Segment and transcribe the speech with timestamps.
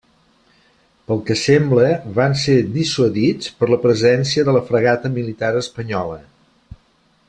[1.09, 6.23] Pel que sembla, van ser dissuadits per la presència de la fragata militar espanyola.